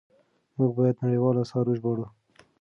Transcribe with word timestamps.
موږ 0.57 0.71
بايد 0.77 0.95
نړيوال 1.03 1.35
آثار 1.43 1.65
وژباړو. 1.67 2.05